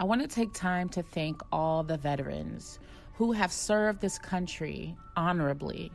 [0.00, 2.78] I want to take time to thank all the veterans
[3.14, 5.90] who have served this country honorably.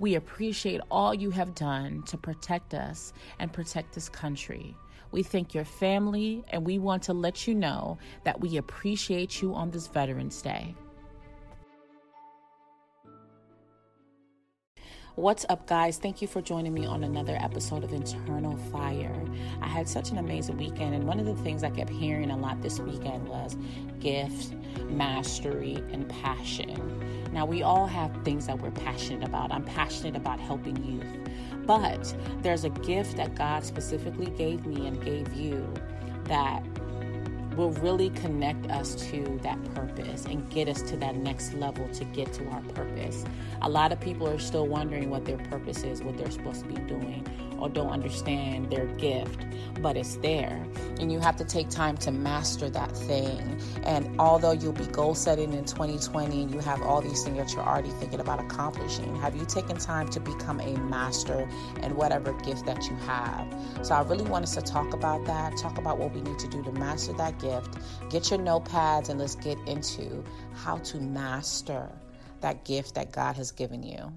[0.00, 4.74] We appreciate all you have done to protect us and protect this country.
[5.12, 9.54] We thank your family, and we want to let you know that we appreciate you
[9.54, 10.74] on this Veterans Day.
[15.20, 15.98] What's up, guys?
[15.98, 19.14] Thank you for joining me on another episode of Internal Fire.
[19.60, 22.36] I had such an amazing weekend, and one of the things I kept hearing a
[22.38, 23.54] lot this weekend was
[23.98, 24.52] gifts,
[24.88, 27.28] mastery, and passion.
[27.34, 29.52] Now, we all have things that we're passionate about.
[29.52, 31.28] I'm passionate about helping youth,
[31.66, 35.70] but there's a gift that God specifically gave me and gave you
[36.24, 36.64] that
[37.60, 42.04] will really connect us to that purpose and get us to that next level to
[42.06, 43.22] get to our purpose.
[43.60, 46.68] A lot of people are still wondering what their purpose is, what they're supposed to
[46.68, 47.22] be doing,
[47.58, 49.44] or don't understand their gift,
[49.82, 50.66] but it's there.
[50.98, 53.60] And you have to take time to master that thing.
[53.84, 57.52] And although you'll be goal setting in 2020 and you have all these things that
[57.52, 61.46] you're already thinking about accomplishing, have you taken time to become a master
[61.82, 63.46] in whatever gift that you have?
[63.82, 66.48] So I really want us to talk about that, talk about what we need to
[66.48, 67.49] do to master that gift.
[68.10, 71.88] Get your notepads and let's get into how to master
[72.40, 74.12] that gift that God has given you.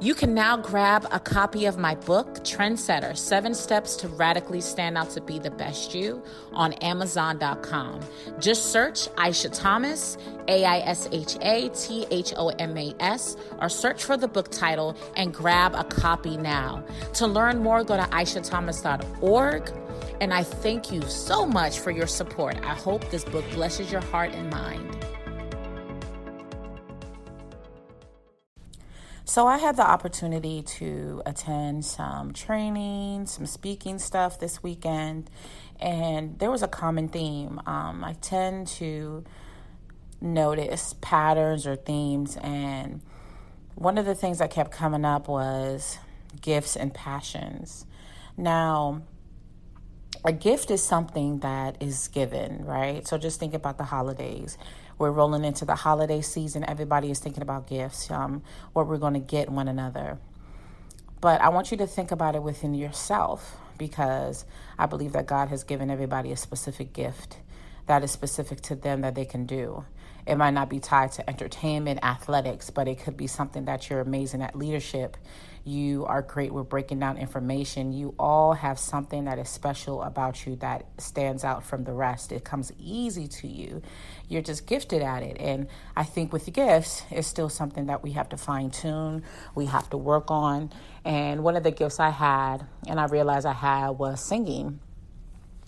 [0.00, 4.96] You can now grab a copy of my book, Trendsetter Seven Steps to Radically Stand
[4.96, 7.98] Out to Be the Best You, on Amazon.com.
[8.38, 13.36] Just search Aisha Thomas, A I S H A T H O M A S,
[13.60, 16.84] or search for the book title and grab a copy now.
[17.14, 19.72] To learn more, go to AishaThomas.org.
[20.20, 22.56] And I thank you so much for your support.
[22.64, 25.07] I hope this book blesses your heart and mind.
[29.28, 35.28] So I had the opportunity to attend some training, some speaking stuff this weekend,
[35.78, 37.60] and there was a common theme.
[37.66, 39.24] Um, I tend to
[40.18, 43.02] notice patterns or themes, and
[43.74, 45.98] one of the things that kept coming up was
[46.40, 47.84] gifts and passions.
[48.34, 49.02] Now,
[50.24, 53.06] a gift is something that is given, right?
[53.06, 54.56] So just think about the holidays.
[54.98, 56.64] We're rolling into the holiday season.
[56.68, 58.42] Everybody is thinking about gifts, um,
[58.72, 60.18] what we're going to get one another.
[61.20, 64.44] But I want you to think about it within yourself because
[64.78, 67.38] I believe that God has given everybody a specific gift
[67.86, 69.84] that is specific to them that they can do.
[70.28, 74.00] It might not be tied to entertainment, athletics, but it could be something that you're
[74.00, 75.16] amazing at leadership.
[75.64, 77.94] You are great with breaking down information.
[77.94, 82.30] You all have something that is special about you that stands out from the rest.
[82.30, 83.80] It comes easy to you.
[84.28, 85.38] You're just gifted at it.
[85.40, 85.66] And
[85.96, 89.22] I think with gifts, it's still something that we have to fine tune,
[89.54, 90.70] we have to work on.
[91.06, 94.80] And one of the gifts I had, and I realized I had, was singing.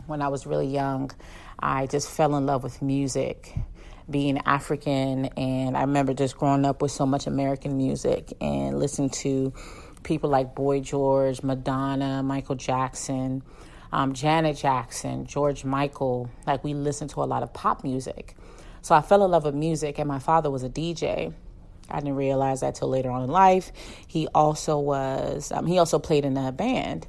[0.06, 1.12] When I was really young,
[1.58, 3.54] I just fell in love with music
[4.10, 9.10] being African, and I remember just growing up with so much American music and listening
[9.10, 9.52] to
[10.02, 13.42] people like Boy George, Madonna, Michael Jackson,
[13.92, 16.30] um, Janet Jackson, George Michael.
[16.46, 18.36] Like we listened to a lot of pop music.
[18.82, 21.32] So I fell in love with music, and my father was a DJ.
[21.90, 23.72] I didn't realize that till later on in life.
[24.06, 25.52] He also was.
[25.52, 27.06] Um, he also played in a band.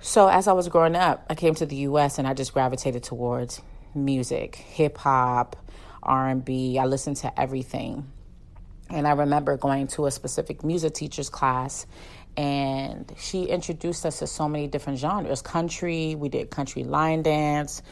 [0.00, 2.18] So as I was growing up, I came to the U.S.
[2.18, 3.62] and I just gravitated towards
[3.94, 5.56] music, hip hop,
[6.02, 6.78] R&B.
[6.78, 8.10] I listened to everything.
[8.90, 11.86] And I remember going to a specific music teacher's class
[12.36, 15.42] and she introduced us to so many different genres.
[15.42, 17.82] Country, we did country line dance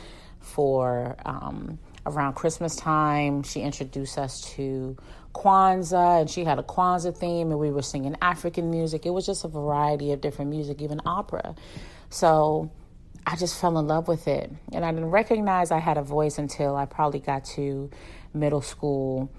[0.41, 3.43] for um, around Christmas time.
[3.43, 4.97] She introduced us to
[5.35, 9.05] Kwanzaa, and she had a Kwanzaa theme, and we were singing African music.
[9.05, 11.55] It was just a variety of different music, even opera.
[12.09, 12.71] So
[13.27, 14.51] I just fell in love with it.
[14.73, 17.91] And I didn't recognize I had a voice until I probably got to
[18.33, 19.31] middle school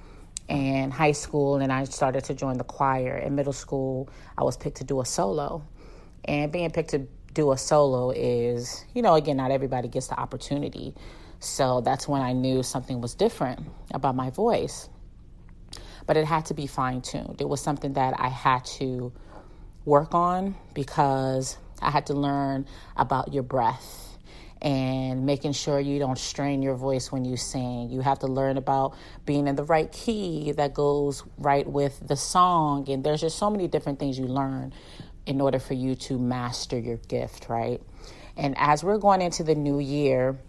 [0.49, 3.17] and high school, and I started to join the choir.
[3.17, 5.63] In middle school, I was picked to do a solo.
[6.25, 10.19] And being picked to do a solo is, you know, again, not everybody gets the
[10.19, 10.93] opportunity.
[11.39, 14.89] So that's when I knew something was different about my voice.
[16.05, 17.37] But it had to be fine tuned.
[17.39, 19.13] It was something that I had to
[19.85, 24.17] work on because I had to learn about your breath
[24.61, 27.89] and making sure you don't strain your voice when you sing.
[27.89, 28.95] You have to learn about
[29.25, 32.87] being in the right key that goes right with the song.
[32.89, 34.73] And there's just so many different things you learn
[35.25, 37.81] in order for you to master your gift, right?
[38.37, 40.39] And as we're going into the new year,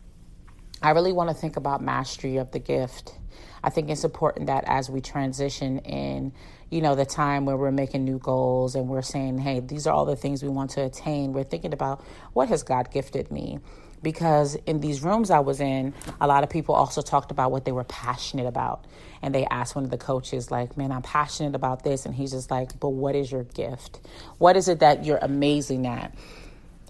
[0.82, 3.14] I really want to think about mastery of the gift.
[3.62, 6.32] I think it's important that as we transition in,
[6.70, 9.92] you know, the time where we're making new goals and we're saying, hey, these are
[9.92, 13.60] all the things we want to attain, we're thinking about what has God gifted me?
[14.02, 17.64] Because in these rooms I was in, a lot of people also talked about what
[17.64, 18.84] they were passionate about.
[19.22, 22.04] And they asked one of the coaches, like, man, I'm passionate about this.
[22.04, 24.00] And he's just like, but what is your gift?
[24.38, 26.12] What is it that you're amazing at?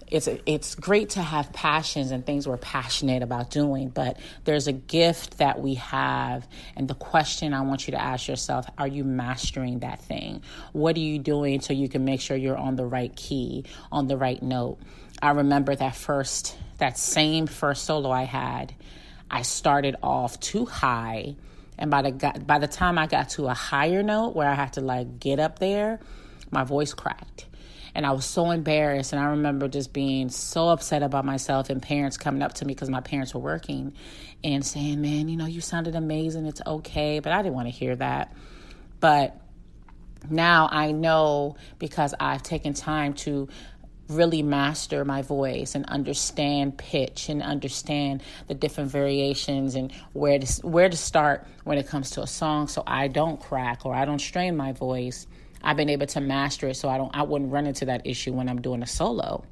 [0.07, 4.71] It's it's great to have passions and things we're passionate about doing, but there's a
[4.71, 9.03] gift that we have, and the question I want you to ask yourself: Are you
[9.03, 10.41] mastering that thing?
[10.71, 14.07] What are you doing so you can make sure you're on the right key, on
[14.07, 14.79] the right note?
[15.21, 18.73] I remember that first, that same first solo I had.
[19.31, 21.35] I started off too high,
[21.77, 24.73] and by the by the time I got to a higher note where I had
[24.73, 25.99] to like get up there,
[26.51, 27.47] my voice cracked
[27.95, 29.13] and I was so embarrassed.
[29.13, 32.73] And I remember just being so upset about myself and parents coming up to me
[32.73, 33.93] because my parents were working
[34.43, 36.45] and saying, Man, you know, you sounded amazing.
[36.45, 37.19] It's okay.
[37.19, 38.35] But I didn't want to hear that.
[38.99, 39.39] But
[40.29, 43.47] now I know because I've taken time to
[44.09, 50.67] really master my voice and understand pitch and understand the different variations and where to
[50.67, 54.03] where to start when it comes to a song so I don't crack or I
[54.03, 55.25] don't strain my voice
[55.63, 58.33] I've been able to master it so I don't I wouldn't run into that issue
[58.33, 59.45] when I'm doing a solo.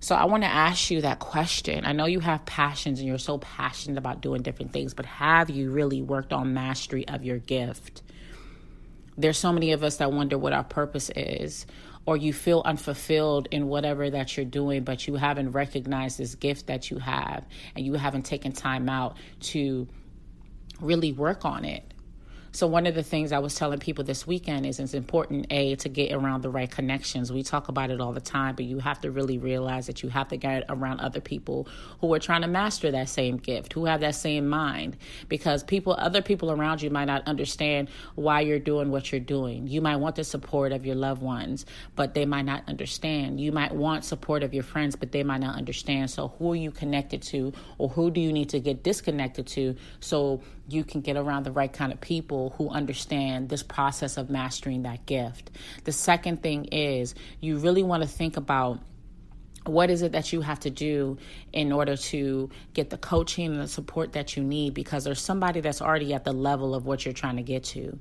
[0.00, 1.86] So I want to ask you that question.
[1.86, 5.48] I know you have passions and you're so passionate about doing different things, but have
[5.48, 8.02] you really worked on mastery of your gift?
[9.16, 11.66] There's so many of us that wonder what our purpose is,
[12.04, 16.66] or you feel unfulfilled in whatever that you're doing, but you haven't recognized this gift
[16.66, 19.88] that you have, and you haven't taken time out to
[20.80, 21.94] really work on it.
[22.56, 25.76] So one of the things I was telling people this weekend is it's important a
[25.76, 27.30] to get around the right connections.
[27.30, 30.08] We talk about it all the time, but you have to really realize that you
[30.08, 31.68] have to get around other people
[32.00, 34.96] who are trying to master that same gift, who have that same mind
[35.28, 39.66] because people other people around you might not understand why you're doing what you're doing.
[39.66, 43.38] You might want the support of your loved ones, but they might not understand.
[43.38, 46.10] You might want support of your friends, but they might not understand.
[46.10, 49.76] So who are you connected to or who do you need to get disconnected to
[50.00, 54.30] so you can get around the right kind of people who understand this process of
[54.30, 55.50] mastering that gift.
[55.84, 58.80] The second thing is you really want to think about
[59.64, 61.18] what is it that you have to do
[61.52, 65.60] in order to get the coaching and the support that you need because there's somebody
[65.60, 67.98] that's already at the level of what you're trying to get to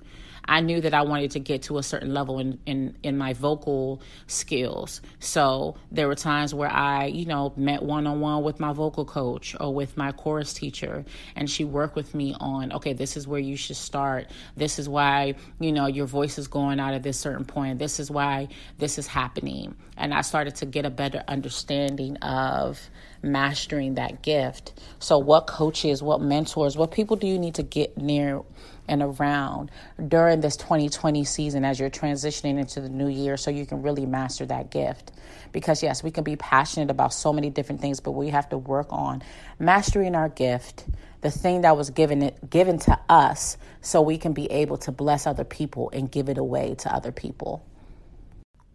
[0.47, 3.33] I knew that I wanted to get to a certain level in, in, in my
[3.33, 5.01] vocal skills.
[5.19, 9.05] So there were times where I, you know, met one on one with my vocal
[9.05, 11.05] coach or with my chorus teacher,
[11.35, 14.27] and she worked with me on, okay, this is where you should start.
[14.55, 17.79] This is why, you know, your voice is going out at this certain point.
[17.79, 18.47] This is why
[18.77, 19.75] this is happening.
[19.97, 22.79] And I started to get a better understanding of
[23.25, 24.79] mastering that gift.
[24.99, 28.41] So, what coaches, what mentors, what people do you need to get near
[28.87, 29.71] and around
[30.07, 34.05] during this 2020 season as you're transitioning into the new year so you can really
[34.05, 35.11] master that gift?
[35.51, 38.57] Because, yes, we can be passionate about so many different things, but we have to
[38.57, 39.23] work on
[39.59, 40.85] mastering our gift.
[41.21, 44.91] The thing that was given it given to us so we can be able to
[44.91, 47.65] bless other people and give it away to other people.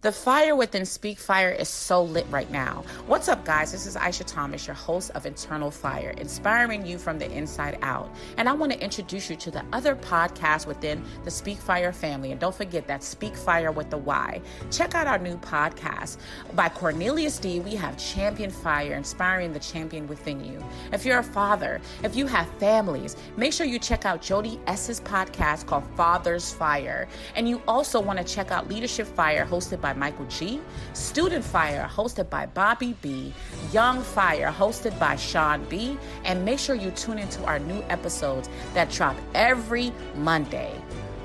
[0.02, 2.85] The fire within Speak Fire is so lit right now.
[3.06, 3.70] What's up, guys?
[3.70, 8.11] This is Aisha Thomas, your host of Internal Fire, inspiring you from the inside out.
[8.38, 12.32] And I want to introduce you to the other podcasts within the Speak Fire family.
[12.32, 14.41] And don't forget that Speak Fire with the Y.
[14.70, 16.17] Check out our new podcast.
[16.55, 20.64] By Cornelius D, we have Champion Fire, inspiring the champion within you.
[20.94, 25.01] If you're a father, if you have families, make sure you check out Jody S.'s
[25.01, 27.06] podcast called Father's Fire.
[27.34, 30.61] And you also want to check out Leadership Fire, hosted by by Michael G,
[30.93, 33.32] Student Fire, hosted by Bobby B,
[33.73, 38.49] Young Fire, hosted by Sean B, and make sure you tune into our new episodes
[38.75, 40.73] that drop every Monday.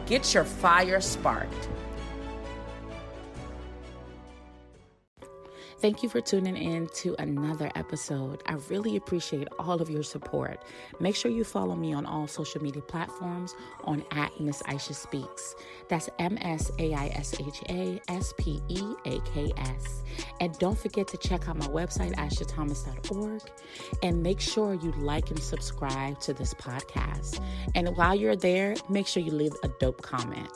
[0.07, 1.69] Get your fire sparked.
[5.79, 8.41] Thank you for tuning in to another episode.
[8.45, 10.63] I really appreciate all of your support.
[11.01, 13.53] Make sure you follow me on all social media platforms
[13.83, 15.53] on at Miss Aisha Speaks.
[15.89, 20.01] That's M S A I S H A S P E A K S.
[20.39, 23.41] And don't forget to check out my website, AishaThomas.org.
[24.01, 27.43] And make sure you like and subscribe to this podcast.
[27.75, 30.49] And while you're there, make sure you leave a dope comment.